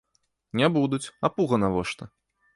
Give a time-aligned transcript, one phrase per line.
[0.61, 2.03] Не будуць, а пуга навошта?